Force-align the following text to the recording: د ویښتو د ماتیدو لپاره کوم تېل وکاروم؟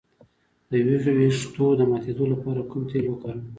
د 0.69 0.71
ویښتو 0.85 1.65
د 1.75 1.81
ماتیدو 1.91 2.25
لپاره 2.33 2.67
کوم 2.71 2.81
تېل 2.91 3.05
وکاروم؟ 3.09 3.43